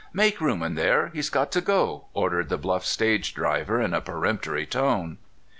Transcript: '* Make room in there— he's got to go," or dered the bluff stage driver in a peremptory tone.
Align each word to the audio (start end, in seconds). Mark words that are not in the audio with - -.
'* 0.11 0.13
Make 0.23 0.41
room 0.41 0.63
in 0.63 0.73
there— 0.73 1.09
he's 1.13 1.29
got 1.29 1.51
to 1.51 1.61
go," 1.61 2.05
or 2.15 2.31
dered 2.31 2.49
the 2.49 2.57
bluff 2.57 2.83
stage 2.87 3.35
driver 3.35 3.79
in 3.79 3.93
a 3.93 4.01
peremptory 4.01 4.65
tone. 4.65 5.19